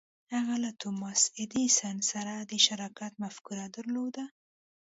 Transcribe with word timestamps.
هغه 0.35 0.55
له 0.63 0.71
توماس 0.81 1.21
ایډېسن 1.39 1.95
سره 2.11 2.33
د 2.51 2.53
شراکت 2.65 3.13
مفکوره 3.23 3.65
درلوده. 3.75 4.23